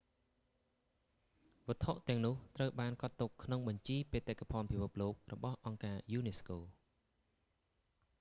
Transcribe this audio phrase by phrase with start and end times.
[1.67, 6.57] វត្ថុទាំងនោះត្រូវបានកត់ទុកក្នុងបញ្ជីបេតិកភណ្ឌពិភពលោករបស់អង្គការយូណេស្កូ